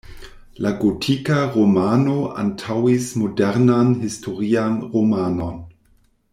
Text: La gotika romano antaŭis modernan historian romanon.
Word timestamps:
La 0.65 0.69
gotika 0.83 1.35
romano 1.57 2.15
antaŭis 2.45 3.11
modernan 3.25 3.95
historian 4.07 4.81
romanon. 4.97 5.65